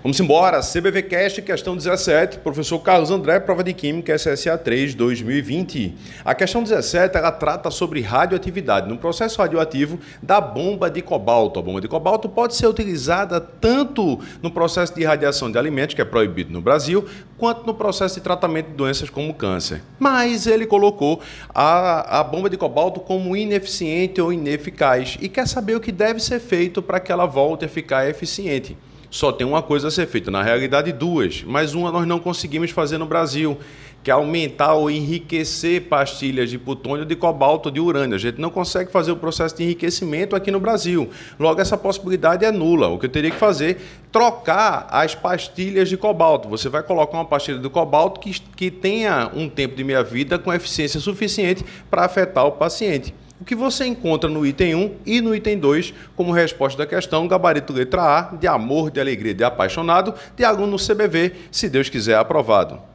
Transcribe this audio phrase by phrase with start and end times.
[0.00, 5.92] Vamos embora, CBV Cast, questão 17, professor Carlos André, prova de Química, SSA 3, 2020.
[6.24, 11.58] A questão 17, ela trata sobre radioatividade, no processo radioativo da bomba de cobalto.
[11.58, 16.00] A bomba de cobalto pode ser utilizada tanto no processo de irradiação de alimentos, que
[16.00, 17.04] é proibido no Brasil,
[17.36, 19.82] quanto no processo de tratamento de doenças como câncer.
[19.98, 21.20] Mas ele colocou
[21.52, 26.20] a, a bomba de cobalto como ineficiente ou ineficaz e quer saber o que deve
[26.20, 28.76] ser feito para que ela volte a ficar eficiente
[29.10, 32.70] só tem uma coisa a ser feita, na realidade duas, mas uma nós não conseguimos
[32.70, 33.58] fazer no Brasil,
[34.02, 38.14] que é aumentar ou enriquecer pastilhas de plutônio, de cobalto, de urânio.
[38.14, 41.10] A gente não consegue fazer o processo de enriquecimento aqui no Brasil.
[41.38, 42.88] Logo, essa possibilidade é nula.
[42.88, 43.78] O que eu teria que fazer
[44.12, 46.48] trocar as pastilhas de cobalto.
[46.48, 50.52] Você vai colocar uma pastilha de cobalto que, que tenha um tempo de meia-vida com
[50.52, 53.12] eficiência suficiente para afetar o paciente.
[53.40, 57.28] O que você encontra no item 1 e no item 2 como resposta da questão,
[57.28, 62.16] gabarito letra A, de amor, de alegria, de apaixonado, de aluno CBV, se Deus quiser
[62.16, 62.88] aprovado.